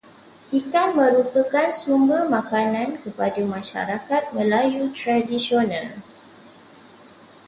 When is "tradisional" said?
4.99-5.87